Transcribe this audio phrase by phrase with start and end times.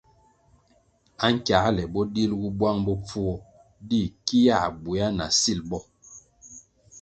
[1.27, 3.33] Ankiāle bo dilgu bwang bopfuo
[3.87, 5.79] di ki yā bwéa na sil bo.